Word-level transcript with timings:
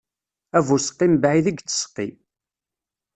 Abuseqqi 0.57 1.07
mebɛid 1.07 1.45
i 1.51 1.53
yettseqqi. 1.53 2.07